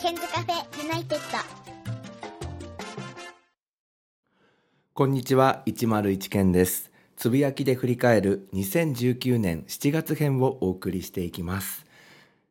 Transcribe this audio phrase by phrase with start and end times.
[0.00, 1.38] ケンズカフェユナイテッド。
[4.94, 6.90] こんにちは101件です。
[7.16, 11.84] つぶやきで振り返る2019年7月編をお送りしていきます。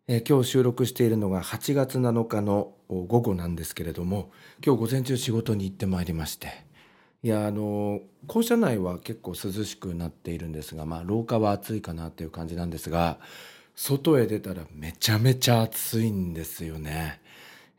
[0.08, 4.30] え今日収録しているのが8月7日の午後なんですけれども
[4.64, 6.50] 今日午前中仕事に行ってまいりまして。
[7.24, 13.18] いやあの校舎内は結構涼しくなっているんですがまあ廊下は暑いかなっていう感じなんですが
[13.76, 17.22] 外へ出たらめちゃめちゃ暑いんですよね。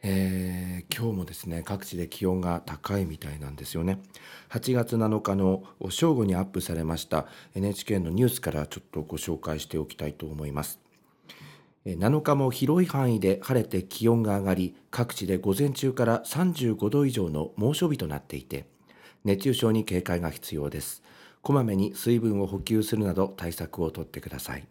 [0.02, 3.98] えー、今日もですね各地で気温が高いみたいなんですよね。
[4.48, 10.80] 8月7日の正午にアップされました NHK のニュースからちょっとご紹介しておきたいと思います。
[11.86, 18.66] 7日も広い範囲で晴れて気温が上がり各地で午前中から35度以上の猛暑日となっていて
[19.24, 21.02] 熱中症に警戒が必要です。
[21.42, 24.66] こまめに水分を補給するなど対策をとってください。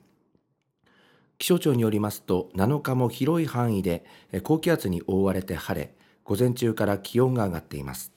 [1.40, 4.04] 気象庁によりますと7日も広い範囲で
[4.44, 8.12] 高気圧に覆われて晴れ午前中から気温が上がっています。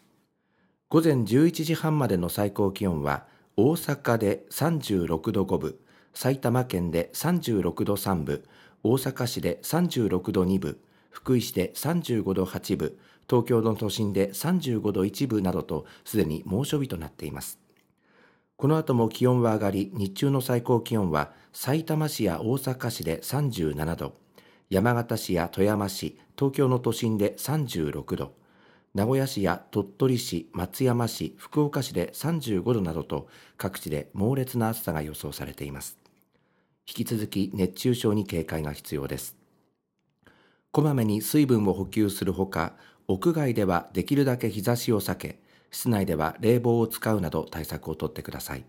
[0.89, 3.25] 午前11時半までの最高気温は
[3.57, 5.77] 大阪で36度5分
[6.13, 8.43] 埼玉県で36度3分
[8.83, 10.79] 大阪市で36度2分
[11.11, 12.99] 福井市で35度8分
[13.31, 17.62] 東京の都心で35度1分などとすでに猛暑日となっています。
[18.63, 24.15] この後も気温は上がり日中の最高気温はさいたま市や大阪市で37度
[24.71, 28.35] 山形市や富山市東京の都心で36度
[28.95, 35.99] 名古屋市や鳥取市松山市福岡市で35度などと各地で猛烈な暑さが予想されています。
[36.87, 39.37] 引き続き熱中症に警戒が必要です。
[40.71, 42.75] こまめに水分を補給するほか
[43.09, 45.42] 屋外ではできるだけ日差しを避け
[45.73, 48.65] 室内では冷房を使うなど対策をとってください。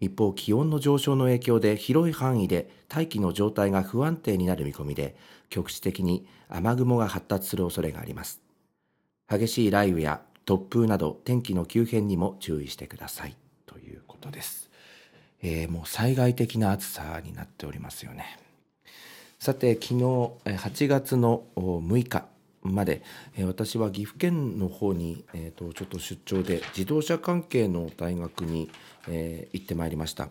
[0.00, 5.14] 一方気温の上昇の影響で広い範囲で大気の状態が不安定になる見込みで
[5.50, 8.40] 局地的に雨雲が発達する恐れがあります。
[9.28, 13.36] 激しい雷雨や突風など天気の急変にも注意してください。
[13.66, 14.70] ということです、
[15.42, 18.38] えー、もう災害的な暑さになっておりますよね。
[19.38, 19.94] さて昨日
[20.44, 22.26] 8月の6日
[22.62, 23.02] まで、
[23.36, 28.70] え私は岐阜県の方に、えーと、ちょっと出張で自動車関係の大学に、
[29.08, 30.28] えー、行ってまいりました。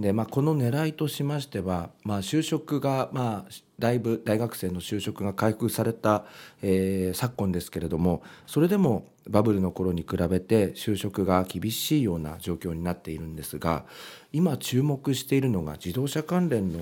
[0.00, 6.24] でまあ、この狙いとしましては、まあ、就職が、まあ、だいぶ大学生の就職が回復された、
[6.62, 13.84] えー、昨今ですけれどもそれでもバブルの頃に比べて就職が厳しいような状況になっているんですが
[14.32, 16.80] 今注目しているのが自動車関連の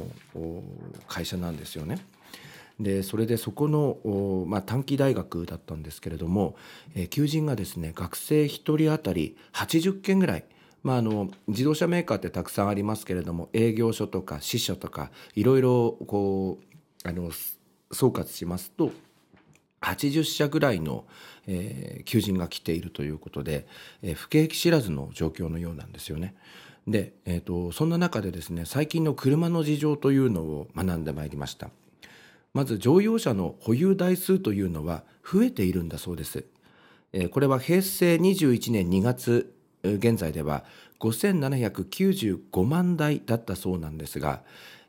[1.08, 1.98] 会社なんですよね。
[2.80, 6.56] でそれでそこの、まあ、短期大学だったんですけれども、
[6.94, 10.44] えー、求人がですね学生1人当たり80件ぐらい、
[10.82, 16.58] まあ、あの自動車メーカーってたくさんありますけれども営業所とか支所とかいろいろこ
[17.04, 17.30] うあの
[17.90, 18.92] 総括しますと
[19.80, 21.04] 80社ぐらいの、
[21.46, 23.66] えー、求人が来ているということで、
[24.02, 26.34] えー、不景気知らずの状況のようなんですよね。
[26.86, 31.70] で、えーとそんな中でですね最近の車の事情というのを学んでまいりました。
[32.54, 36.44] まず乗用車の保有台数というのは増えているんだそうです。
[37.30, 40.64] これは平成21年2月現在では
[41.00, 44.42] 5795万台だったそうなんですが、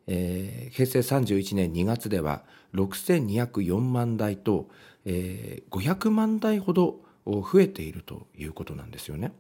[0.08, 2.44] えー、平成31年2月では
[2.74, 4.68] 6204万台と、
[5.06, 9.32] えー、500万台ほど増えているということなんですよね。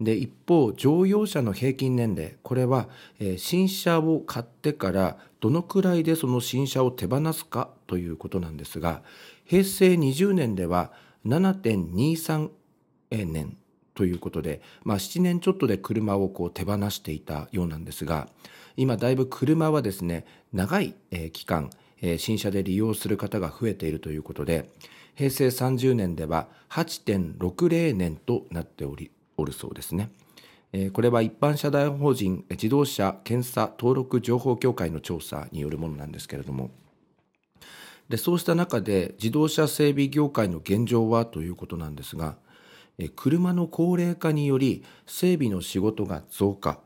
[0.00, 2.88] で一方乗用車の平均年齢これは、
[3.18, 9.02] えー、新車を買ってからどのくらいでその新車を手放すかということなんですが
[9.44, 10.92] 平成20年では
[11.26, 12.50] 7.23
[13.10, 13.56] 年
[13.94, 18.28] ということで、まあ、7年ちょっとで車をこう手放していたようなんですが
[18.76, 21.70] 今だいぶ車はですね長い、えー、期間、
[22.00, 24.70] えー、新車で利用する方が増えているということで
[25.16, 30.10] 平成30年では8.60年となっておりおるそうですね。
[30.92, 36.70] これは一般社団法人自動車検査登録情報協会の調査によるものなんですけれども
[38.10, 42.36] でそうした中で自動車整備業界の現状はということなんですが
[43.16, 46.80] 車の高齢化により整備の仕事が増加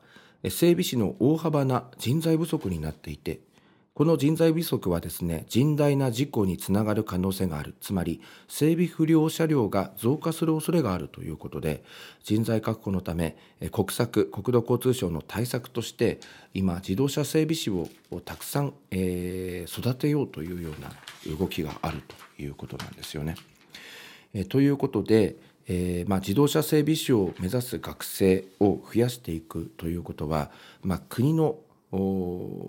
[0.45, 3.41] 整備士の大幅な人材不足になっていて
[3.95, 11.85] この人材不足はですね甚大な事故につながる可能性があるつまり整備不良車両が増加する恐れがあるということで
[12.25, 13.37] 人材確保のため
[13.71, 16.21] 国策国土交通省の対策として
[16.55, 17.87] 今自動車整備士を
[18.25, 22.03] たくさん、えー、育てようというような動きがある
[22.37, 23.35] ということなんですよね。
[24.35, 25.37] えということで、
[25.69, 30.51] えーまあ、自動車整備士を目指す学生を増やしていくということは、
[30.83, 31.59] まあ、国の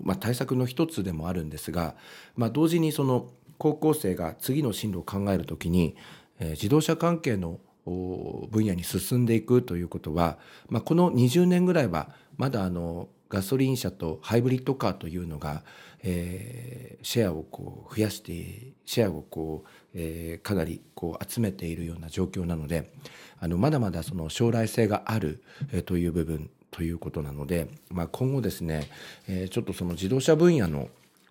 [0.02, 1.96] まあ、対策の一つでもあるんですが、
[2.36, 5.96] まあ、同時にその高校生が次の進路を考えるときに、
[6.38, 10.38] えー、自動車関係の分野に進んでいくということは、
[10.68, 15.64] まあ、この20年ぐらいはまだあのガソリン車とハイブリッドカーというのが、
[16.02, 22.92] えー、シェアをこう増やしてシェアをこう、えー、かなりこう集めているような状況なので
[23.40, 25.42] あのまだまだその将来性がある、
[25.72, 28.90] えー、という部分ということなので、まあ、今後ですね、
[29.28, 30.88] えー、ちょっとその自動車分野の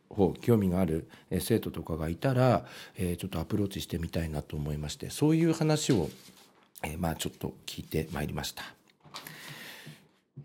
[0.07, 1.09] 方興味がある
[1.41, 6.09] 生徒とかがいたら、えー、ちょっとアプローチしてみたいなと思いましてそういう話を、
[6.81, 8.63] えー、まあちょっと聞いてまいりました。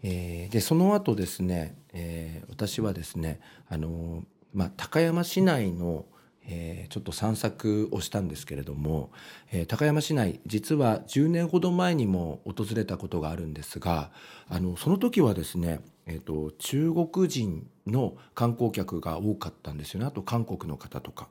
[0.02, 6.06] えー、でその後ですね、えー、私はですねあの、まあ、高山市内の、
[6.50, 9.10] えー、ちょっと散策をしたんですけれども、
[9.52, 14.10] えー、高山市内実は10年ほど前にも訪れたことがあるんですが
[14.48, 21.28] あのその時はですね、えーと、中国人の観光客が多かったんですよねあと韓国の方とか。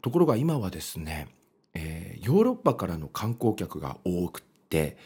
[0.00, 1.28] ところが今はですね、
[1.74, 4.96] えー、ヨーロッパからの観光客が多くって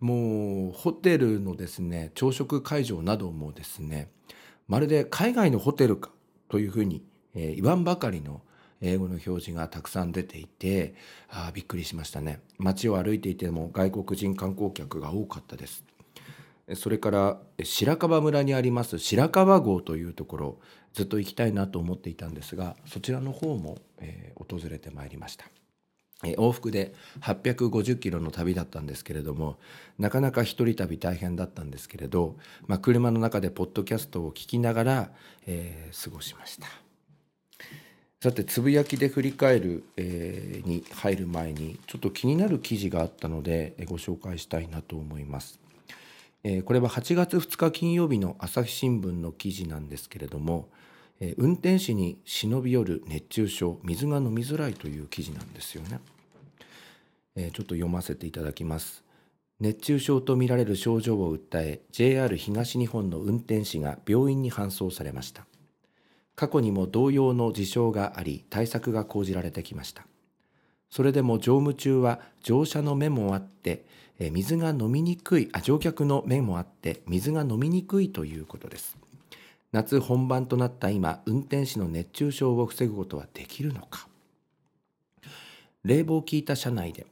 [0.00, 4.10] もうホテルのですね朝食会場などもですね
[4.66, 6.10] まるで海外のホテルか
[6.48, 7.04] というふうに、
[7.34, 8.40] えー、言わんばかりの
[8.80, 10.94] 英語の表示がたくさん出ていて
[11.28, 12.40] あびっくりしましたね。
[12.58, 15.84] 街を歩いていても外国人観光客が多かったです。
[16.74, 20.58] それから白樺村にあります白樺郷というところ
[20.92, 25.46] ずっと行きたいなと思っていたんですがそちらの方も、えー、訪れてまいりました。
[26.22, 29.58] 往復で850キロの旅だったんですけれども
[29.98, 32.36] なかなか一人旅大変だったんですけれど、
[32.66, 35.12] まあ、車の中でポッドキャストを聞きながら、
[35.46, 36.89] えー、過ごしました。
[38.22, 45.58] さてつぶやきで振り返る、えー、に入る前にちょっと気になる記事があったのでご紹介したいなと思います、
[46.44, 50.68] えー、これは8月2日金曜日の朝日新聞の記事なんですけれども
[51.20, 56.00] え運転士に忍び寄る熱中症水が飲みづらいという記事なんですよね、
[57.36, 59.04] えちょっと読ませていただきます。
[59.60, 65.49] 熱中症とみられる症状を訴え JR 東日本の運転士が病院に搬送されました。
[66.40, 70.06] 過去にも同様の事象があり対策が講じられてきました。
[70.88, 73.84] それでも乗務中は乗車の目もあって
[74.18, 78.96] 水が飲みにくいあ乗客の目もあって水が飲みにくいということです。
[79.72, 84.08] 夏本番となった今運転士の熱中症を防ぐことはできるのか。
[85.84, 87.06] 冷房を効いた車内で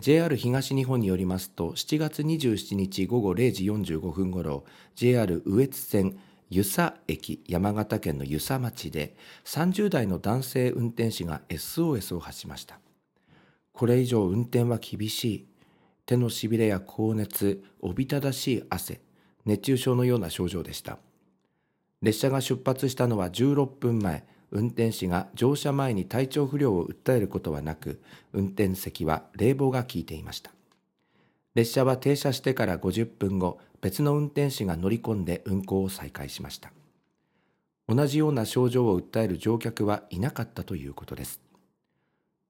[0.00, 4.64] JR 東日本によりますと7月27日午後0時45分ごろ
[4.96, 12.78] JR 羽越線湯佐駅山形県の湯佐町で30代の男性運転士が SOS を発しました。
[13.72, 15.46] これ以上運転は厳しい。
[16.06, 19.00] 手のしびれや高熱おびただしい汗
[19.44, 20.98] 熱中症のような症状でした。
[22.00, 24.24] 列車が出発したのは16分前。
[24.52, 28.00] 運転士が乗車前に体調不良を訴えることはなく
[28.32, 30.52] 運転席は冷房が効いていました。
[31.56, 36.72] 列車は停車してから50分後別の運転士が乗り込んで運行を再開しました。
[37.86, 41.40] 同じような症状を訴える乗客はいなかったということです。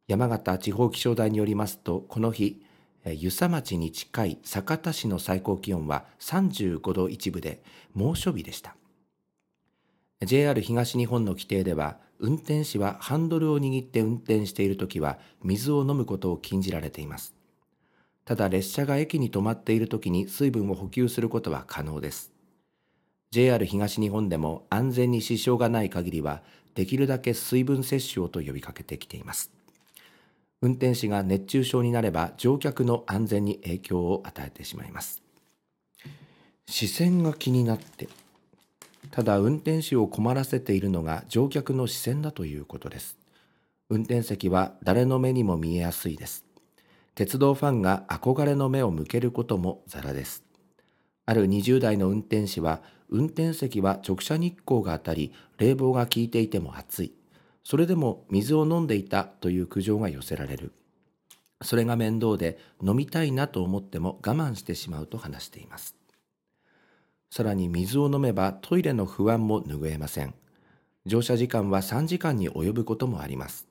[0.09, 2.63] 山形地方気象台によりますとこの日
[3.05, 7.63] 湯佐町に近い酒田市の最高気温は35度一部で
[7.93, 8.75] 猛暑日でした。
[10.25, 17.36] JR 東日本の規定では運転士はハンドルを握って運転しているときは水を飲むことを禁じられています。
[18.27, 22.33] ただ列車が駅に止まっているときに水分を補給することは可能です。
[23.31, 26.43] JR 東日本でも安全に支障がない限りは
[26.75, 29.53] できるだけ水分摂取をと呼びかけてきています。
[30.61, 35.23] 運転士が熱中症になれば乗客の安全に影響を与えてしまいます。
[36.69, 38.09] 視線が気になって
[39.13, 43.17] ただ運転士を困らせているのが乗客の視線だということです。
[43.89, 46.46] 運転席は誰の目にも見えやすいです。
[47.17, 50.45] 鉄道ファンが憧れの目を向けることもザラです
[51.25, 57.13] ある20代の運転士は運転席は直射日光が当たり冷房が効いていても暑い
[57.65, 60.73] それでも水を飲んでいたという苦情が寄せられる
[61.63, 65.97] それが面倒で飲みたいなと思っても我慢してしまうと話しています
[67.37, 70.35] さらに水を飲めばトイレの不安も拭えません。
[71.05, 73.67] 乗車時間は3時間に及ぶこともあります。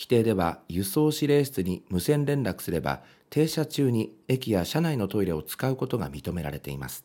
[0.00, 7.04] 規定では輸送指令室に無線連絡すれば停車中に駅や車内のトイレを使うことが認められています。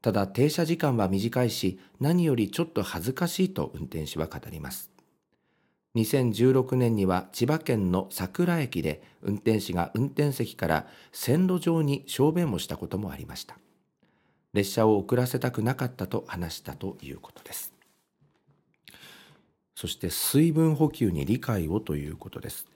[0.00, 4.90] ただ停車時間は短いし何よりちょっと恥ずかしいと運転手は語ります。
[5.94, 13.58] 2016年には千葉県の桜駅で運転士が運転席から線路上に小便をしたこともありました。
[14.54, 17.71] 列車を遅らせたくなかったと話したということです
[19.82, 22.68] そして水分補給に理解をということです。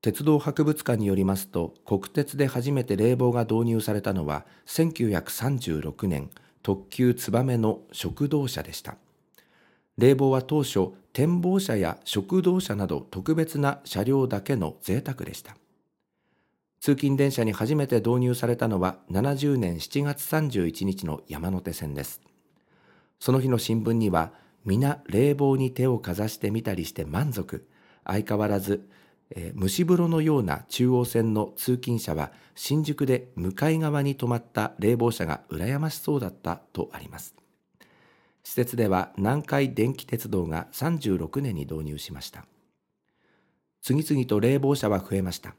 [0.00, 6.30] 鉄道博物館によりますと国鉄で初めて冷房が導入されたのは1936年
[6.62, 8.94] 特急つばめの食堂車でした。
[9.98, 15.56] 冷房は当初展望車や食堂車など特別な車両だけの贅沢でした。
[16.78, 22.20] 通勤電車に初めて導入されたのは70年7月31日の山手線です。
[23.18, 24.30] その日の新聞には
[24.64, 27.66] 皆冷房に手をかざしてみたりして満足。
[28.04, 28.88] 相変わらず、
[29.30, 37.34] えー、蒸し風呂のような中央線の通勤者は新宿で向かい側に止まった冷房車が羨ましそうだったとあります。
[38.42, 42.46] 施設では南海電気鉄道が36年に導入しました。
[43.82, 45.54] 次々と冷房車は増えました。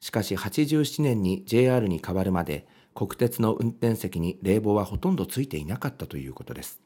[0.00, 6.85] しかし87年に JR に変わるまで国鉄の運転席に冷房はほとんどついていなかったということです。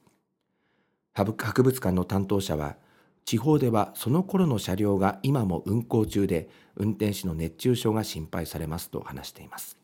[1.14, 2.76] 博物館の担当者は
[3.25, 9.76] 地方ではその頃の車両が今も運行中で運転士の熱中症が心配されますと話しています。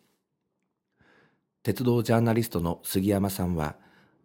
[1.62, 3.76] 鉄道ジャーナリストの杉山さんは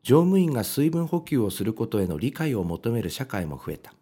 [0.04, 3.94] 乗務員が水分補給をすることへの理解を求める社会も増えた。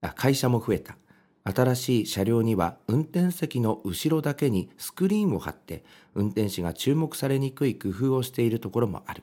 [0.00, 0.96] あ会社も増えた。
[1.42, 9.22] 新しい車両には運転席の後ろだけにスクリーンを貼って運転士が注目されにくい工夫をしているところもある。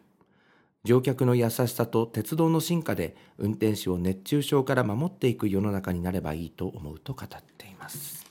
[0.87, 7.27] 乗客の優しさと鉄道の進化で運転士を熱中症から守っていく世の中になればいいと思うと語っ
[7.57, 8.25] ています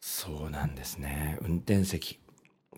[0.00, 2.20] そうなんですね運転席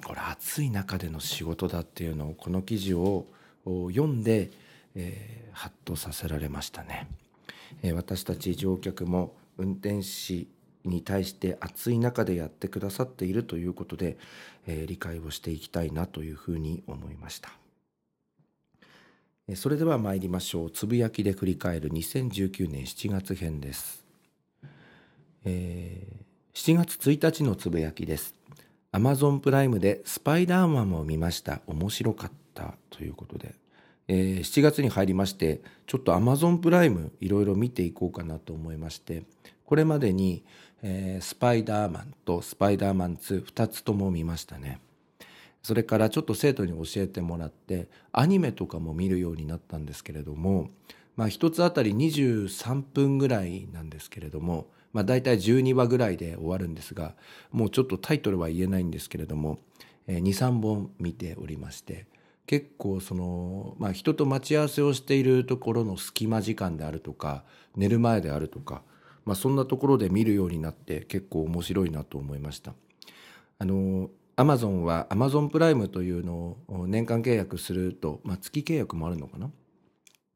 [0.02, 3.26] これ暑い中での仕事だっていうのをこの記事を
[3.66, 4.50] 読んで、
[4.95, 7.07] えー、ハッとさせられましたね。
[7.83, 10.49] え私たち乗客も運転士
[10.87, 14.16] に対して暑い中でやってくださっているということで、
[14.66, 17.60] え理解をしていきたいなというふうに思いました。
[19.57, 20.71] それでは参りましょう。
[20.71, 24.04] つぶやきで振り返る2019年7月編です。
[25.45, 28.35] えー、7月1日のつぶやきです。
[28.92, 31.61] Amazon プライムでスパイダーマンを見ました。
[31.66, 33.54] 面白かったということで、
[34.12, 39.23] えー、7月に入りましてちょっと Amazon プライムいろいろ見ていこうかなと思いまして
[39.64, 40.42] これまでに、
[40.83, 44.80] えー、スパイダーマンとスパイダーマン22つとも見ましたね
[45.62, 50.71] それからちょっと生徒に教えてもらってアニメとかも見るようになったんですけれども
[51.17, 57.14] まあ1つあたり23分ぐらいなんですけれどもまあ大体12話ぐらいで終わるんですが
[57.52, 59.59] もうちょっとタイトルは言えないんですけれども
[60.09, 62.07] 23本見ておりまして
[62.47, 67.45] 結構その、まあ、人と待ち合わせをしているところの隙間時間であるとか
[67.76, 68.83] 寝る前であるとか、
[69.25, 72.75] まあ、そんなところで見るようになって結構面白いなと思いました。
[73.61, 74.11] あの
[74.41, 79.51] アマゾンはアマゾンプライムというのを年間契約すると、まあ、月契約もあるのかな？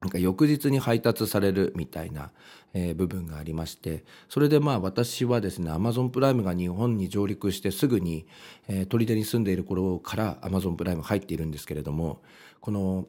[0.03, 2.31] なんか翌日に配達されるみたいな、
[2.75, 8.27] えー、部分がありましてそれでまあ私はですねアマゾンプライムが日本に上陸してすぐに、
[8.69, 12.21] えー、取手に住んでいる頃からアマゾンプライム入っているんですけれども
[12.61, 13.09] この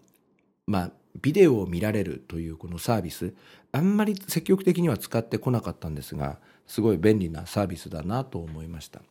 [0.66, 3.34] まあビデオを見られるというこのサービス
[3.74, 9.02] あんまり積極的には使ってこなかったんですがすごい便利なサービスだなと思いました。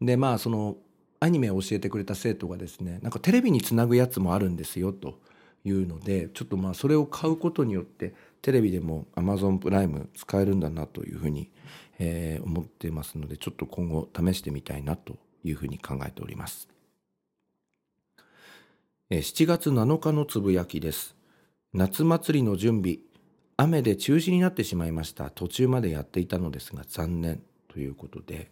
[0.00, 0.78] でまあその
[1.22, 5.20] アニメを教えてくれた生徒がですねなんかテレビにつなぐやつもあるんですよと。
[5.64, 11.52] いうのでちょっとまあそれを買うことによってテレビでも Amazon プライム使えるんだなというふうに、
[12.00, 16.68] えー、思ってますのでちょっと今後試してみたいなというふうに考えております。
[19.10, 21.14] 7月7日のつぶやきです。
[21.72, 22.98] 夏祭りの準備
[23.56, 28.50] 雨で中止になってしまいました途中までやっていたのですが残念ということで、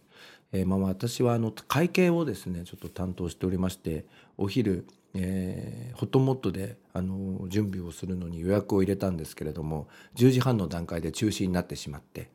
[0.51, 4.05] えー、まあ私はあの会計をですねちょっと担当しておりまして
[4.37, 12.29] お昼えー、ホットモットであの準備をするのに予約を入れたんですけれども10時半の段階で中止になってしまって、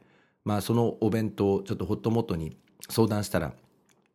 [0.45, 2.57] まあ、そのお弁当ちょっとホットモットに
[2.89, 3.53] 相談したら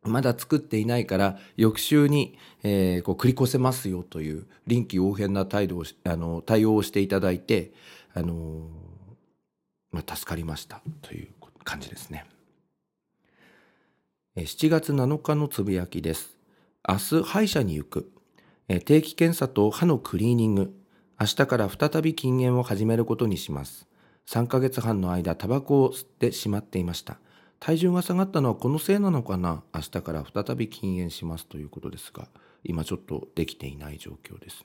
[0.04, 7.72] まだ作っていないから翌週に、えー、こう繰り越せますよという臨機応変な態度をあの対応をしていただいて、
[8.12, 8.66] あの
[9.92, 11.28] まあ、助かりましたという
[11.62, 12.24] 感じですね。
[14.34, 16.38] 7月7日のつぶやきです。
[16.88, 18.10] 明日歯医者に行く。
[18.86, 20.74] 定期検査と歯のクリーニング、
[21.20, 23.86] 明日から再び禁煙を始めることにします。
[24.26, 27.18] 3ヶ月半の間、タバコを吸ってしまっていました。
[27.60, 29.64] 体重が下がったのはこのせいなのかな？
[29.74, 32.26] 明日から再び禁煙しますということですが、
[32.64, 34.64] 今ちょっとできていない状況です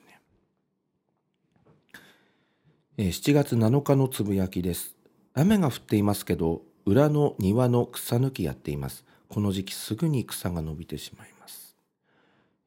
[2.96, 3.10] ね。
[3.10, 4.96] 7月7日のつぶやきです。
[5.34, 9.04] 雨が降っていますけど、裏の庭の草抜きやっています。
[9.28, 11.76] この時期すぐに草が伸びてしまいます。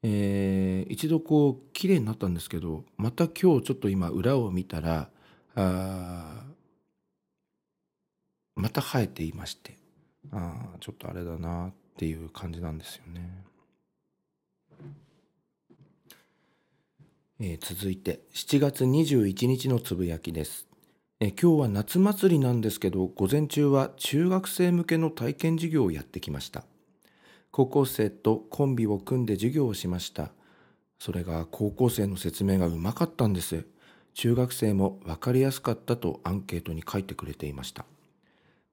[0.03, 5.09] えー、一度こう綺麗になったんですけどまた今日ちょっと今裏を見たら
[5.53, 6.43] あ
[8.55, 9.77] また生えていまして
[10.31, 13.43] ああちょっとあれだなっていう感じなんですよね。
[17.43, 20.67] えー、続いて7月21日のつぶやきです、
[21.23, 26.63] え、今日は夏祭りなんですけど午前中は中学生向けの体験授業をやってきました。
[27.51, 30.31] 高校生とコンビを組んで授業をしました。
[30.97, 33.67] それが高校生の説明がうまかったんです。
[34.15, 37.85] 中学生も分かりやすかったとアンケートに書いてくれていました。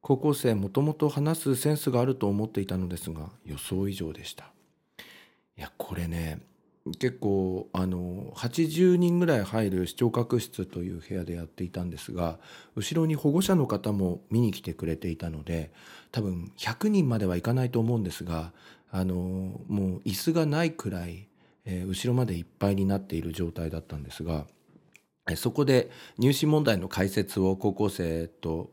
[0.00, 4.44] 高校生もともと話すセンスがあると思っていたのですが予想以上でした。
[5.58, 6.40] いやこれね
[6.92, 12.38] 結構あの80人ぐらい入る視聴覚室という部屋でやっていたんですが
[12.76, 15.70] 後ろに保護者の方も見に来てくれていたので
[16.12, 18.52] 多分100人まではいかないと思うんですが
[18.90, 21.28] あのもう椅子がないくらい、
[21.64, 24.46] えー、後ろまでいっぱいになっている状態だったんですが
[25.36, 28.70] そこで入試問題の解説を高校生と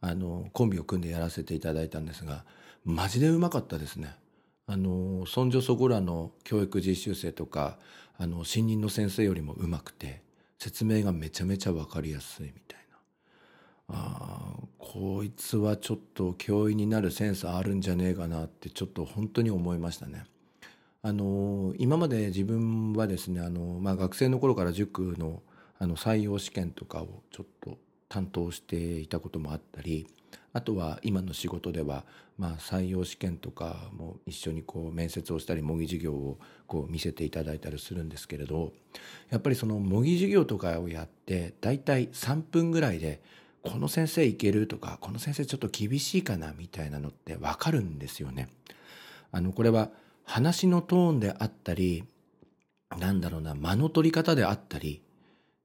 [0.00, 2.44] あのコンビを組んでやらせていただいたんですが
[2.84, 4.16] マジでうまかったですね。
[4.70, 7.78] あのそんじょそこらの教育実習生とか
[8.18, 10.22] あの新任の先生よりもうまくて
[10.58, 12.96] 説明がめちゃめちゃ分かりやすいみたいな
[13.88, 20.26] あこいつはちょっと教員になるセンスあるんじゃねえかなってちょっと本当に思いましたね。
[21.00, 25.42] あの今まで自分はですねあの、まあ、学生の頃から塾の
[25.78, 30.08] あの採用試験とかをちょっと担当していたこともあったり
[30.52, 32.04] あとは今の仕事では、
[32.38, 38.72] まあ、採用試験とかも一緒にこう面接をしたり模擬授業をこう見せていただいたりするんですけれど
[39.28, 43.20] やっぱりその模擬授業とかをやって大体3分ぐらいで
[43.64, 48.48] この先生いけるとかこの先生ちょっと厳しいかなみたいなのって分かるんですよね。
[49.32, 49.90] あのこれは
[50.24, 52.04] 話のトーンであったり
[52.98, 55.02] なんだろうな間の取り方であったり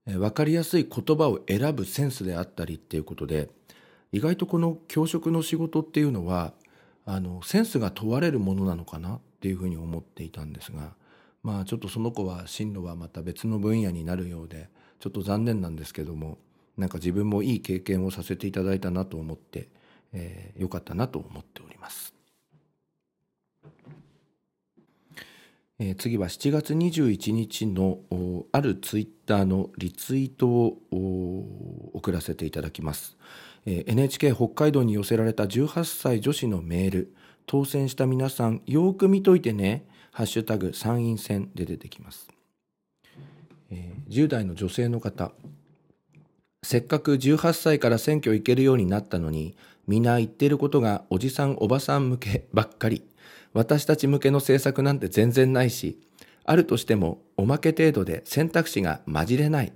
[0.06, 3.50] 分かりやすい言葉を選ぶセンスであったりっていうことで
[4.12, 6.54] 意外とこの教職の仕事っていうのは
[7.06, 10.94] あのセンスが問われるものなのかなっていうふうに思っていたんですが
[11.44, 16.38] まあちょっとその子は進路はまた別の分野になるようでちょっと残念なんですけども
[16.78, 19.68] なんか自分もいい経験をさせていただいたなと思って、
[20.14, 22.14] えー、よかったなと思っております。
[25.80, 28.00] えー、次は7月21日の
[28.52, 30.78] あるツイッターのリツイートを
[31.94, 33.18] 送らせていただきます。
[33.66, 37.14] え NHK 北海道に寄せられた18歳女子のメール。
[37.46, 42.30] 当選した皆さんよく見といてね「ハッシュタグ参院選」で出てきます、
[43.72, 45.32] えー、10代の女性の方。
[46.66, 53.04] せっかく18歳から選挙行けるようになったのにみんな言ってることがおじさんおばさん向け ばっかり。
[53.52, 56.00] 私たち向けの政策なんて全然ないし
[56.44, 59.74] あるとしてもおまけ程度で選択肢が混じれない。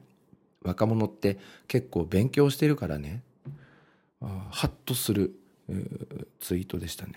[0.64, 3.24] 若者って結構勉強してるからね。
[4.20, 5.34] ハッとする
[6.40, 7.14] ツイートでしたね。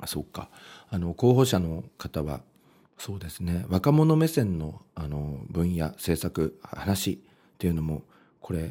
[0.00, 0.48] あそうか
[0.90, 2.40] あの候補者の方は
[2.98, 7.18] そうですね若者目線のあの分野政策話っ
[7.58, 8.02] ていうのも
[8.40, 8.70] これ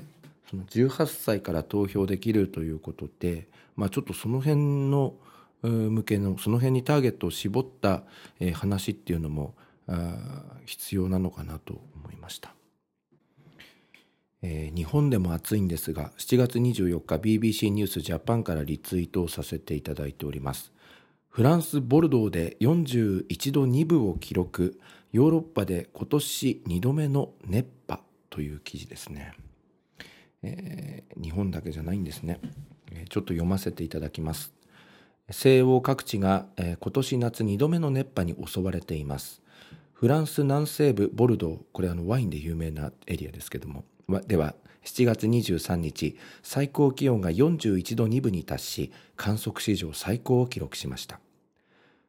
[0.50, 5.16] その18歳から投票できるということで、まあ、ちょっとその辺の
[5.62, 8.04] 向けのその辺にターゲットを絞った
[8.54, 9.56] 話っていうのも
[10.66, 12.57] 必要なのかなと思いました。
[14.42, 20.72] えー、日本でも暑いんですが7月24日 BBC ニュースジャパンからリツイートをさせていただいております。
[21.30, 24.80] フランス・ボルドーで41度2分を記録。
[25.12, 28.00] ヨーロッパで今年2度目の熱波。
[28.38, 29.34] という記事ですね、
[30.44, 32.40] えー、日本だけじゃないんですね、
[33.10, 34.54] ちょっと読ませていただきます。
[35.32, 39.42] 西欧各地が、えー、今年夏2度目の熱波に襲われています。
[39.94, 41.60] フランス南西部ボルドー。
[41.74, 43.84] これあのワインで有名なエリアですけども。
[44.10, 51.20] では7月23日最高気温が41度2分に達し観測史上最高を記録しました。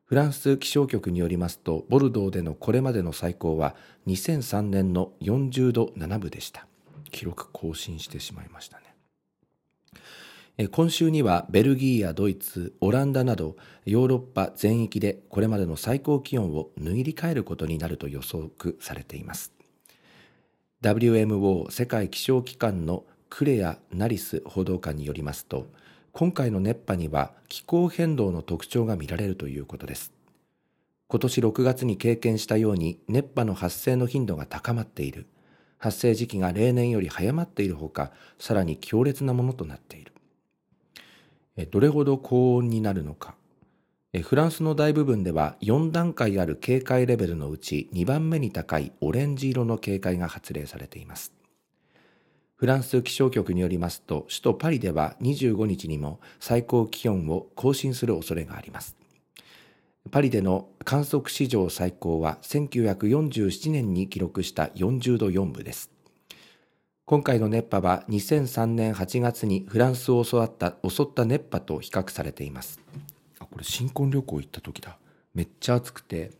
[0.04, 3.74] フランス気象局によりますとボルドーでのこれまでの最高は
[4.06, 6.68] 2003年の40度7分でした。
[7.11, 10.68] 記録更新してしまいましたね。
[10.68, 13.56] 今週にはベルギーやドイツ、オランダなど
[13.87, 19.58] ヨーロッパ全域でこれまでの最高気温を塗り替えることになると予測されています。
[20.80, 25.66] WMO 世界気象機関のクレア・ナリス報道官によりますと
[26.12, 30.12] 今回の熱波には気候変動の特徴が見られるということです。
[31.08, 35.26] 今年6月に経験したように熱波の発生の頻度が高まっている。
[35.78, 40.12] 発生時期が例年より早まっているほかさらに強烈なものとなっている。
[41.72, 43.34] どれほど高温になるのか。
[44.16, 51.35] フランスの大部分では4段階ある警戒レベルのうち2番目に高いオレンジ色の警戒が発令されています。
[52.57, 58.97] フランス気象局によりますと、首都パリでは25日にも最高気温を更新する恐れがあります。
[60.11, 65.90] パリでの観測史上最高は1947年に記録した40度4分です。
[67.05, 72.81] 今回の熱波は2003年8月にフランスを襲った襲った熱波と比較されています。
[73.59, 74.99] これ新婚旅行行った時だ。
[75.35, 76.31] めっちゃ暑くて、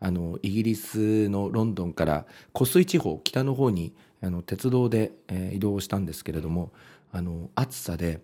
[0.00, 6.72] あのイギリスのロンドンから湖水地方北の方にあの鉄道で、えー、移動したんですけれども
[7.12, 8.20] あの暑さで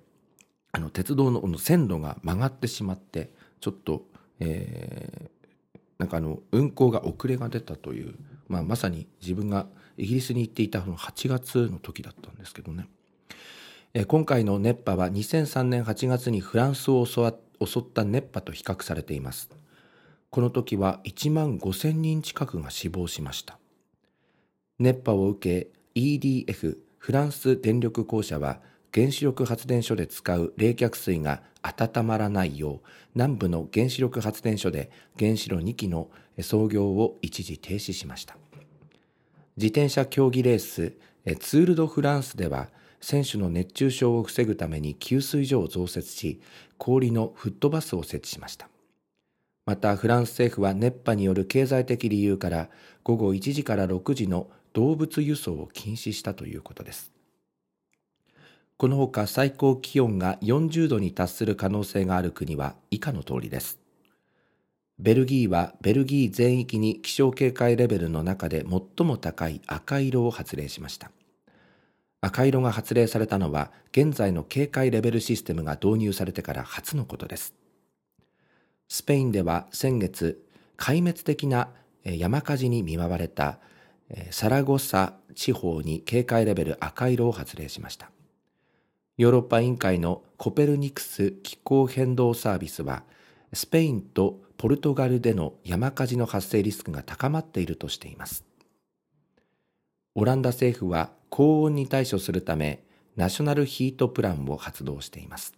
[0.72, 4.05] あの鉄道の線路が曲がってしまってちょっと、
[4.40, 8.14] えー、なんかあの運行が遅れが出たという、
[8.48, 12.88] まあ、まさに自分がイギリスに行っていたの8月の時だったんですけどね、
[13.94, 17.20] え、今回の熱波は2003年8月にフランスを襲
[17.64, 19.50] 襲った熱波と比較されています
[20.30, 23.58] この時は1万5000人近くが死亡しました。
[24.78, 28.60] 熱波を受け EDF フランス電力公社は
[28.94, 32.80] 原子力発電所で使う冷却水が温まらないよう
[33.14, 36.08] 南部の原子力発電所で原子炉2基の
[36.40, 38.38] 操業を一時停止しました
[39.56, 40.94] 自転車競技レース
[41.40, 42.68] ツール・ド・フランスでは
[43.00, 46.40] 選手の熱中症を防ぐために給水所を増設し
[46.78, 48.68] 氷のフットバスを設置しました。
[49.66, 52.70] またフランス政府は熱波による経済的理由から
[53.04, 57.12] 午後1時から6時の動物輸送を禁止したということです。
[58.76, 63.78] このほか最高気温が40度に達する可能性がある国は以下の通りです。
[64.98, 71.10] ベルギーはベルギー全域に気象警戒レベルの中で最も高い赤色を発令しました。
[72.20, 77.54] 赤色が発令されたのは現在の警戒レベルシステムが導入されてから初のことです
[78.90, 80.44] スペインでは先月、
[80.76, 81.68] 壊滅的な
[82.04, 83.61] 山火事に見舞われた
[84.33, 88.11] サラゴサ地方に警戒レベル赤色を発令しました。
[89.16, 93.04] ヨーロッパ委員会のコペルニクス気候変動サービスは、
[93.52, 98.44] スペインとポルトガルでの山火事の発生リスクが高まっているとしています。
[100.16, 102.84] オランダ政府は高温に対処するため、
[103.16, 105.54] ナショナルヒートプランを発動しています。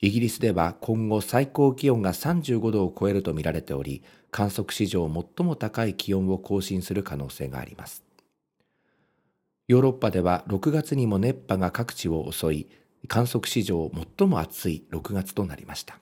[0.00, 8.02] イギリスでは今後最高気温が35度を超えるとみられており、観測史上最も高い気温を更新する可能性があります。
[9.66, 12.68] ヨーロッパでは6月にも熱波が各地を襲い、
[13.08, 15.98] 観測史上最も暑い6月となりました。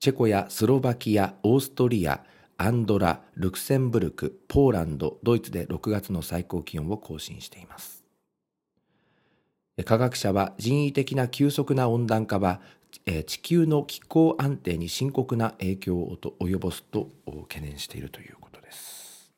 [0.00, 2.24] チェコやスロバキア、オーストリア、
[2.60, 8.04] アンドラ、ルクセンブルク、ポーランド、ドイツで6月の最高気温を更新しています。
[9.84, 12.60] 科学者は人為的な急速な温暖化は
[13.26, 17.08] 地球の気候安定に深刻な影響を及ぼすと
[17.42, 19.30] 懸念しているということです。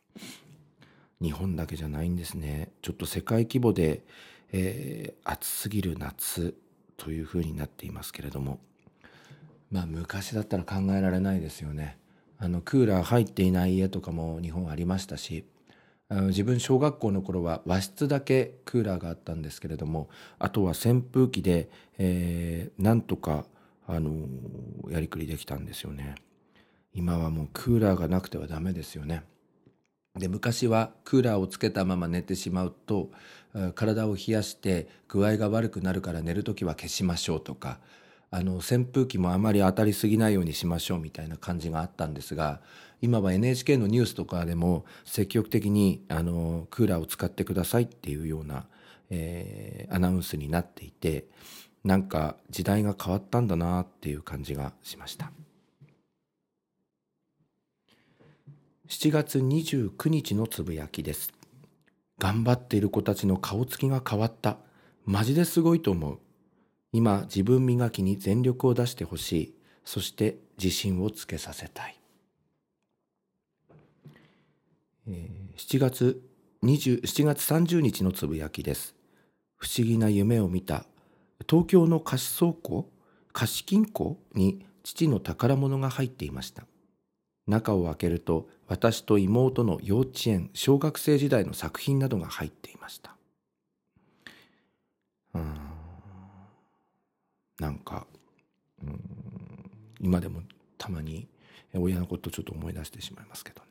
[1.20, 2.70] 日本だけじゃないんですね。
[2.80, 4.02] ちょっと世界規模で、
[4.52, 6.54] えー、暑すぎる夏
[6.96, 8.60] というふうになっていますけれども。
[9.70, 11.98] まあ昔だったら考えられないですよね。
[12.42, 15.44] あのクーラー入っていない家とかも日本ありましたし
[16.10, 23.44] 自分小学校の頃は和室だけクーラーがあったんですけれどもあとは扇風機で、えー、なんとか、
[23.86, 26.16] あのー、やりくりできたんですよね。
[26.92, 29.22] 今はもうクーラーがなくてはダメですよね。
[30.18, 33.10] で昔はクーラーをつけたまま寝てしまうと
[33.76, 37.78] 体を冷やして具合が悪くなるから寝る時は消しましょうとか
[38.32, 42.60] あの扇風機もあまり当たりすぎないようにしましょうみたいな感じがあったんですが
[43.02, 48.66] 今は NHK のニュースとかでも積極的にあのクーラーを使ってくださいっていうような、
[49.10, 51.24] えー、アナウンスになっていて
[51.82, 55.32] なんか時代が変わったんだなっていう感じがしました。
[58.88, 61.32] 7月29日のつぶやきです。
[62.18, 64.58] 頑張っている子たちの顔つきが変わった。
[65.06, 66.18] マジですごいと思う。
[66.92, 72.00] 今自分磨きに全力を出してほしいそして自信をつけさせたい
[75.08, 76.22] 7月
[76.62, 78.94] 20 7月30日のつぶやきです。
[79.56, 80.84] 不思議な夢を見た。
[81.48, 82.90] 東京の貸倉庫、
[83.32, 86.66] 貸金庫に父の宝物が入っていました。
[87.46, 93.16] 中を開けると私と妹の幼稚園、小学生時代の作品などが入っていました。
[95.34, 95.54] うん
[97.60, 98.06] なんか、
[98.82, 99.00] うん、
[100.00, 100.40] 今でも
[100.78, 101.28] たまに
[101.74, 103.66] 親のことちょっと思い出してしまいますけどね。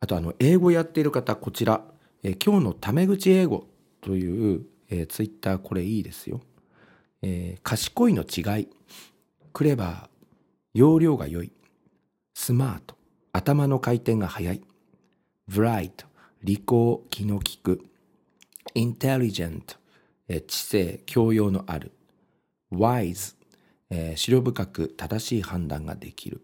[0.00, 1.82] あとあの英語やっている方こちら、
[2.22, 3.66] えー、今日のタメ口英語
[4.00, 6.40] という、えー、ツイッターこれいいですよ、
[7.22, 8.68] えー、賢いの違い。
[9.52, 10.08] クレバー
[10.74, 11.50] 容量が良い。
[12.34, 12.94] スマート。
[13.32, 14.62] 頭の回転が速い。
[15.48, 16.06] ブライト。
[16.44, 17.84] 利口気の利く。
[18.74, 19.76] intelligent、
[20.28, 21.92] えー知性、教養のある。
[22.72, 23.36] wise、
[23.90, 26.42] えー、思慮深く正しい判断ができる。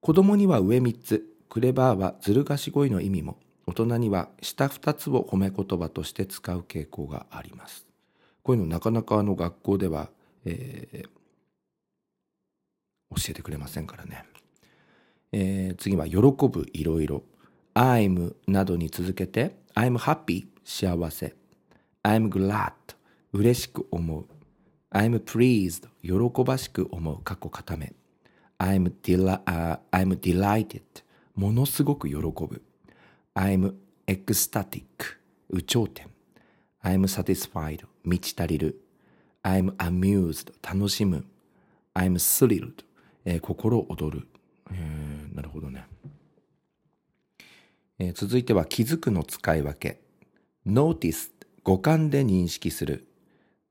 [0.00, 7.86] 子供には上3つ、クレバーはずる賢いの意味も、大人には下2つを褒め言葉として使う傾向があります。
[8.42, 10.10] こういうのなかなかあの学校では、
[10.44, 11.08] えー
[13.14, 14.24] 教えてくれませんからね。
[15.32, 16.16] えー次は喜
[16.48, 17.22] ぶいろいろ。
[17.74, 21.34] I'm などに続けて I'm happy 幸せ。
[22.02, 22.72] I'm glad
[23.32, 24.26] 嬉しく思う。
[24.92, 27.22] I'm pleased 喜ばしく思う。
[27.22, 27.92] 過去固め。
[28.58, 30.82] I'm, deli- あ I'm delighted
[31.34, 32.62] ものすごく喜ぶ。
[33.34, 33.74] I'm
[34.06, 34.82] ecstatic
[35.52, 36.08] 有頂天。
[36.82, 38.80] I'm satisfied 満ち足りる。
[39.42, 41.24] I'm amused 楽しむ。
[41.94, 42.84] I'm thrilled
[43.24, 44.28] えー心躍る。
[44.70, 45.86] えーなるほどね。
[47.98, 50.00] えー続いては気づくの使い分け。
[50.66, 51.30] notice
[51.64, 53.06] 五感で認識する。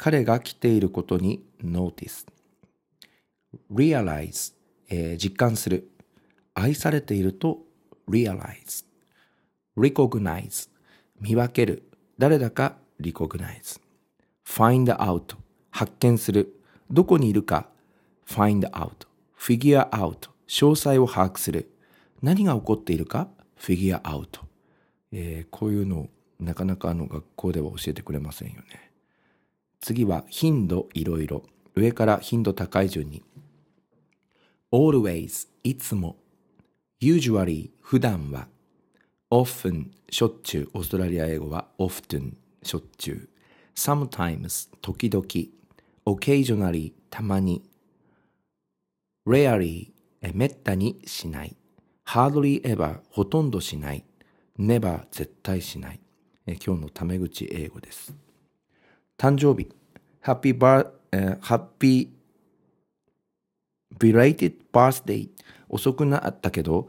[0.04, 2.26] 彼が来ていることに notice。
[3.72, 4.56] realize、
[4.90, 5.92] えー実感する。
[6.56, 7.60] 愛されていると
[8.10, 8.84] realize。
[9.78, 10.72] recognize
[11.20, 11.84] 見分ける。
[12.18, 13.80] 誰だか recognize。
[14.44, 15.36] find out
[15.70, 16.60] 発見する。
[16.90, 17.70] どこにいるか
[18.28, 19.06] find out。
[19.38, 21.70] figure out 詳細を把握する。
[22.24, 24.40] 何が起こっているか figure out。
[25.12, 26.10] えーこういうのを
[26.40, 28.91] なかなかあの学校では教えてくれませんよね。
[29.82, 31.44] 次は頻度いろいろ。
[31.76, 33.24] 上から頻度高い順に。
[34.72, 36.18] always いつも。
[37.02, 38.48] usually 普段は。
[39.32, 40.70] often しょっちゅう。
[40.76, 43.30] オーストラリア英語は often しょっちゅう。
[43.76, 45.26] sometimes 時々。
[46.06, 47.64] occasionally たまに。
[49.28, 49.92] rarely
[50.22, 51.56] えめったにしない。
[52.06, 54.06] hardly ever ほとんどしない。
[54.60, 56.00] never 絶対しない。
[56.46, 58.14] え今日のタメ口英語です。
[59.22, 59.70] 誕生日。
[60.22, 65.32] ハッピーバー、え、ハッピー、ビレイテバースデイ。
[65.70, 66.88] 遅くなったけど、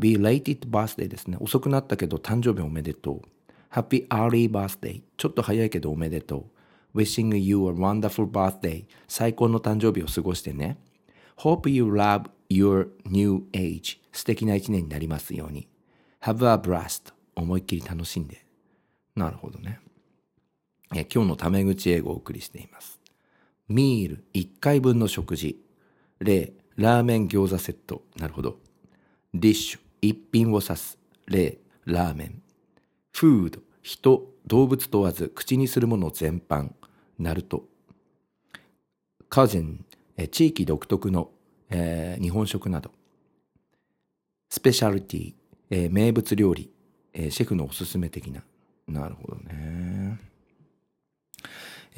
[0.00, 1.36] belated birthday ですね。
[1.38, 3.22] 遅くなったけど、誕生日おめでとう。
[3.68, 5.04] Happy early birthday。
[5.16, 6.48] ちょっと早いけどおめでと
[6.92, 6.98] う。
[6.98, 8.84] Wishing you a wonderful birthday.
[9.06, 10.80] 最高の誕生日を過ごしてね。
[11.36, 14.00] Hope you love your new age.
[14.10, 15.68] 素敵な一年になりますように。
[16.22, 17.12] Have a blast.
[17.36, 18.44] 思いっきり楽しんで。
[19.14, 19.78] なるほどね。
[20.94, 22.98] え今日のタメ口英語をお送りしています。
[23.68, 25.60] ミール1回分の食事。
[26.20, 28.02] 例、ラーメン餃子セット。
[28.16, 28.58] なるほど。
[29.34, 30.98] ディッシュ一品を指す。
[31.26, 32.42] 例、ラーメン。
[33.12, 36.70] フード人、動物問わず口にするもの全般。
[37.18, 37.64] ナルト。
[39.28, 39.84] カジン
[40.30, 41.30] 地域独特の、
[41.70, 42.90] えー日本食など。
[44.50, 45.34] スペシャルティ、
[45.70, 46.70] えー名物料理、
[47.12, 48.42] えーシェフのおすすめ的な。
[48.86, 50.18] なるほどね。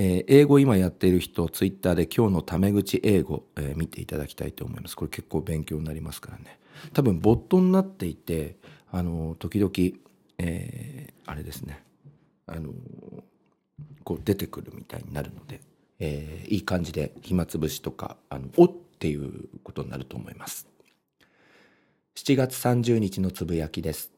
[0.02, 4.96] えー英語今やっている人、ツイッターで今日のタメ口英語、えー見ていただきたいと思います。
[4.96, 6.58] これ結構勉強になりますからね。
[6.94, 8.56] 多分ボットになっていて、
[8.90, 9.70] あの、時々、
[10.38, 11.82] えーあれですね。
[12.46, 12.72] あの、
[14.02, 15.60] こう出てくるみたいになるので、
[15.98, 20.66] えーいい感じで暇つぶしとか、あの、おっていうことになると思います。
[22.14, 24.10] 7月30日のつぶやきです。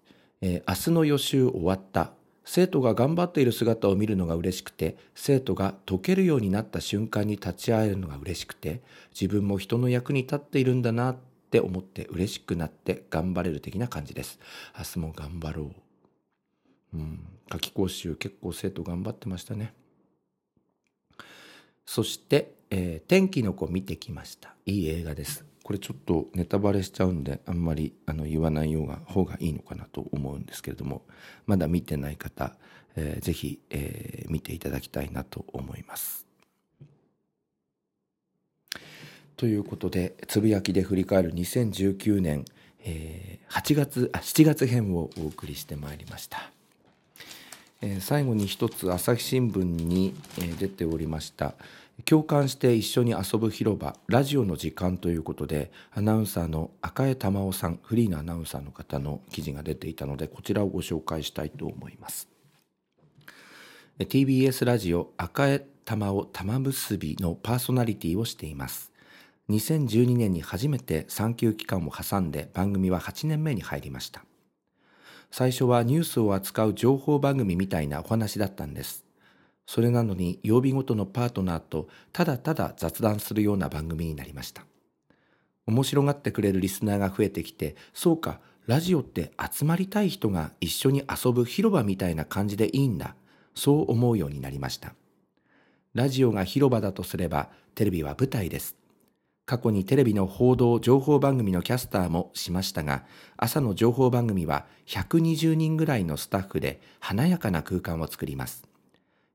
[0.42, 2.12] えー明日の予習終わった。
[2.44, 11.16] 生徒が頑張っている姿を見るのが嬉しくて、生徒が解けるようになった瞬間に立ち会えるのが嬉しくて、自分も人の役に立っているんだなっ
[11.50, 14.40] て思って嬉しくなって頑張れる的な感じです。
[14.76, 15.62] 明日も頑張ろ
[16.94, 16.96] う。
[16.96, 19.74] うん、夏期講習結構生徒頑張ってましたね。
[21.86, 24.54] そして、えー天気の子見てきました。
[24.66, 25.51] いい映画です。
[25.62, 31.02] これちょっとネタバレしちゃうんで、あんまりあの言わないようが方がいいのかなと思うんですけれども、
[31.46, 32.56] まだ見てない方、
[32.96, 36.26] えーぜひ、えー見ていただきたいなと思います。
[39.36, 42.44] ということで、つぶやきで振り返る2019年、
[42.84, 46.50] えー8月、あ、7月編をお送りしてまいりました。
[47.80, 51.54] えー最後に一つ朝日新聞に、えー出ておりました
[52.04, 62.28] 共感して一緒に遊ぶ広場ラジオの時間ということでアナウンサーの赤江珠緒さんフリーのアナウンサーの方の記事が出ていたのでこちらをご紹介したいと思います。
[63.98, 68.92] TBS ラジオ赤江珠緒玉結びのパーソナリティをしています。
[69.50, 74.24] 2012年に初めて産休期間を挟んで番組は8年目に入りました。
[75.30, 79.04] 最初はニュースを扱う情報番組みたいなお話だったんです。
[79.66, 84.64] それなのに曜日ごとのパートナーとただただ雑談するような番組になりました。
[85.66, 93.14] 面白がってくれるリスナーが増えてきて、そうか、ラジオって集まりたい人が一緒に遊ぶ広場みたいな感じでいいんだ。
[93.54, 94.94] そう思うようになりました。
[95.94, 98.76] ラジオが広場だとすれば、テレビは舞台です。
[99.44, 103.04] 過去にテレビの報道、情報番組のキャスターもしましたが、
[103.36, 108.71] 朝の情報番組は120人ぐらいのスタッフで華やかな空間を作ります。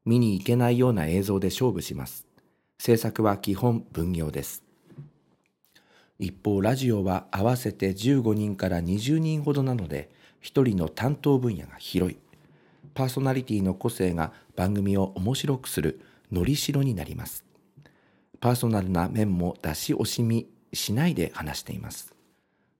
[0.07, 2.25] 見に行けないような映像で勝負します。
[2.79, 4.63] 制作は基本分業です。
[6.17, 12.17] 一方、ラジオは合わせて15人から20人ほどなので、一人の担当分野が広い。
[12.93, 15.99] パーソナリティの個性が番組を面白くする
[16.31, 17.43] のりしろになります。
[18.39, 22.15] パーソナルな面も出し惜しみしないで話しています。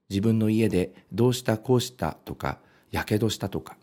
[0.08, 2.58] 自分の家でどうしたこうしたとか、
[2.90, 3.77] やけどしたとか。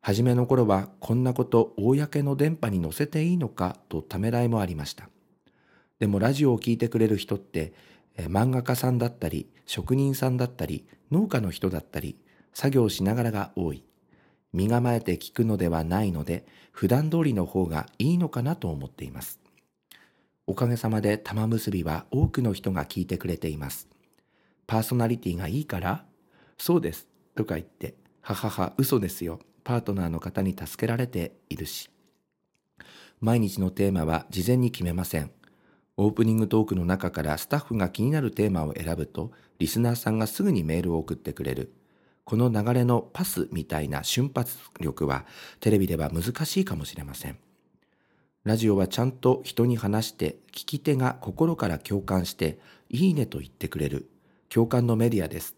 [0.00, 5.08] 初めの頃はこんなこと公の電波に載せていいのかとためらいもありました。
[5.98, 7.72] でもラジオを聞いてくれる人って、
[8.16, 12.16] 漫画家さんだったり、職人さんだったり、農家の人だったり、
[12.54, 13.84] 作業しながらが多い。
[14.52, 19.40] 身構えて聞くのではないので、普段通りの方がいいのかなと思っています。
[20.46, 23.88] おかげさまで玉結びは多くの人が聞いてくれています。
[24.66, 26.04] パーソナリティがいいから
[26.56, 27.08] そうです。
[27.34, 29.40] とか言って、ははは、嘘ですよ。
[29.68, 31.90] パートナーの方に助けられているし。
[33.20, 35.30] 毎日のテーマは事前に決めません。
[35.98, 41.74] オープニングトークの中からスタッフが気になるテーマを選ぶと、リスナーさんがすぐにメールを送ってくれる。
[42.24, 45.26] この流れのパスみたいな瞬発力は
[45.60, 47.36] テレビでは難しいかもしれません。
[48.44, 54.08] ラジオはちゃんと人に話して聞き手が心から共感していいねと言ってくれる
[54.48, 55.57] 共感のメディアです。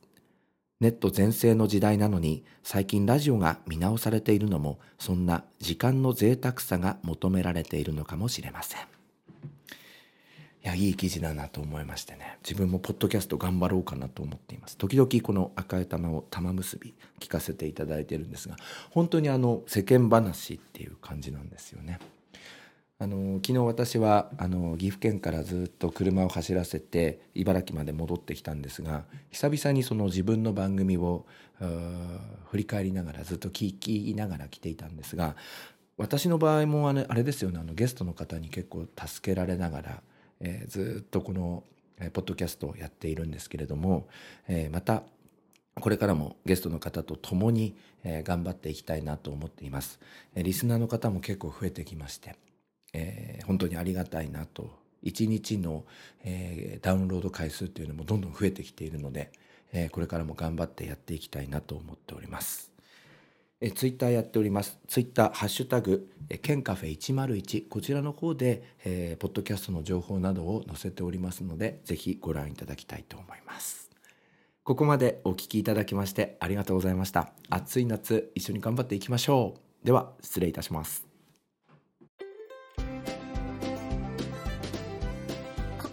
[0.81, 8.81] ネット全盛の時代なのに最近ラジオが見直されているのもそんな時間の贅沢さが求められているのかもしれません。
[10.63, 12.39] いや、いい記事だなと思いましてね。
[12.43, 14.77] 自分もポッドキャスト頑張ろうかなと思っています。
[14.77, 18.57] 時々この赤い玉を玉結び聞かせていただいているんですが、
[18.91, 21.99] 本当にあの世間話っていう感じなんですよね。
[23.03, 31.25] あの昨日私はあの岐阜県からずっと車を走らせて茨城まで戻ってきたんですが久々にその自分の番組を
[32.51, 35.35] 振り返りながらずっと聞きながら来ていたんですが
[35.97, 40.03] 私の場合もあれあれですよねあのゲストの方に結構助けられながら、
[40.41, 41.65] えー、ずっとこの、
[41.99, 44.09] えー、ポッドキャストをやっているんですけれども、
[44.47, 45.05] えー、また
[45.75, 50.01] これからもゲストの方と共に、え、頑張っていきたいなと思っています、
[50.35, 52.37] え、リスナーの方も結構増えてきまして
[52.93, 54.71] えー、本当にありがたいなと
[55.05, 55.85] 1日の、
[56.25, 59.33] えー、ダウンロード回数っていうのもどんどん増えてきているので、
[59.73, 62.71] えー、これからも頑張ってやっていきたいなと思っております。
[63.63, 64.79] え、ツイッターやっております。
[64.89, 73.91] ツイッター、ハッシュタグ、え、ケンカフェ101、こちらの方で、えー、ポッドキャストの情報などを載せておりますので、ぜひご覧いただきたいと思います。
[74.65, 77.33] ここまでお聞きいただきましてありがとうございました。
[77.51, 79.87] 暑い夏、一緒に頑張っていきましょう。
[79.87, 81.10] では、失礼いたします。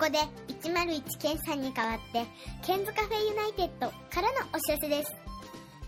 [0.08, 0.20] こで
[0.64, 2.26] 101ケンさんに代わって
[2.66, 5.12] ケンズカフェユナイテッドからのお知らせです。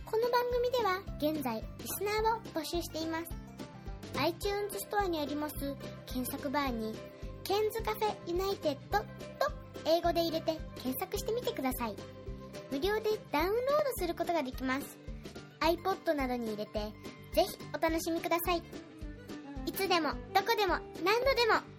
[0.04, 3.26] この番組では現在リスナーを募集しています。
[4.20, 5.56] iTunes ストアにあります
[6.06, 6.94] 検索バーに
[7.46, 9.06] ケンズカフェユナイテッドと
[9.86, 11.96] 英語で入れて検索してみてください。
[12.72, 14.98] 無料でダウンロードすることができます。
[15.62, 16.74] iPod などに入れて
[17.34, 18.62] ぜひお楽しみください。
[19.66, 21.79] いつでもどこでも何度でも